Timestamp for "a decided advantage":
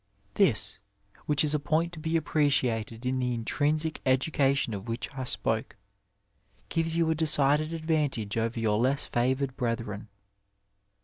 7.11-8.35